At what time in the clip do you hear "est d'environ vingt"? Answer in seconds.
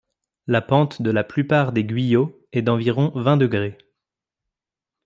2.53-3.37